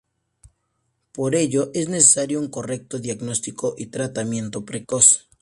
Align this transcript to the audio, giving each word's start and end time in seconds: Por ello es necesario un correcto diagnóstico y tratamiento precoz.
Por 1.11 1.35
ello 1.35 1.69
es 1.75 1.87
necesario 1.87 2.39
un 2.39 2.47
correcto 2.49 2.97
diagnóstico 2.97 3.75
y 3.77 3.85
tratamiento 3.91 4.65
precoz. 4.65 5.29